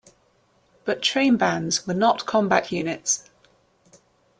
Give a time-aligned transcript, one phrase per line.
[0.83, 3.29] But trainbands were not combat units.